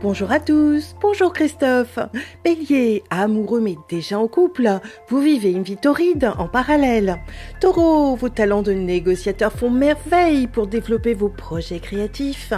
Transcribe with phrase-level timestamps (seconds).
[0.00, 1.98] Bonjour à tous, bonjour Christophe.
[2.44, 4.78] Bélier, amoureux mais déjà en couple,
[5.08, 7.16] vous vivez une vie torride en parallèle.
[7.60, 12.52] Taureau, vos talents de négociateur font merveille pour développer vos projets créatifs.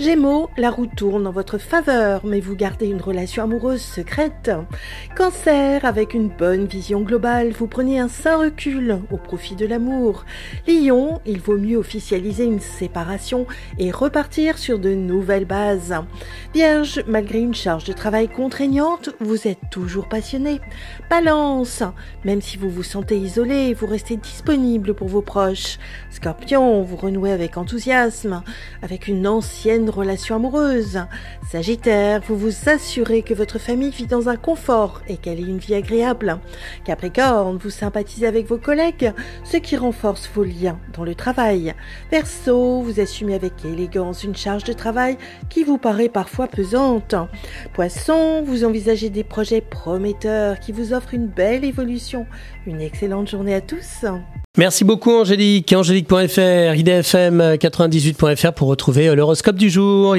[0.00, 4.50] Gémeaux, la roue tourne en votre faveur, mais vous gardez une relation amoureuse secrète.
[5.16, 10.24] Cancer, avec une bonne vision globale, vous prenez un sain recul au profit de l'amour.
[10.66, 13.46] Lion, il vaut mieux officialiser une séparation
[13.78, 15.94] et repartir sur de nouvelles bases.
[17.06, 20.62] Malgré une charge de travail contraignante, vous êtes toujours passionné.
[21.10, 21.82] Balance,
[22.24, 25.78] même si vous vous sentez isolé, vous restez disponible pour vos proches.
[26.10, 28.42] Scorpion, vous renouez avec enthousiasme,
[28.80, 31.00] avec une ancienne relation amoureuse.
[31.50, 35.58] Sagittaire, vous vous assurez que votre famille vit dans un confort et qu'elle ait une
[35.58, 36.38] vie agréable.
[36.86, 39.12] Capricorne, vous sympathisez avec vos collègues,
[39.44, 41.74] ce qui renforce vos liens dans le travail.
[42.10, 45.18] Verseau, vous assumez avec élégance une charge de travail
[45.50, 47.14] qui vous paraît parfois pesante.
[47.72, 52.26] Poisson, vous envisagez des projets prometteurs qui vous offrent une belle évolution.
[52.66, 54.04] Une excellente journée à tous.
[54.56, 55.72] Merci beaucoup Angélique.
[55.72, 60.12] Angélique.fr, idfm98.fr pour retrouver l'horoscope du jour.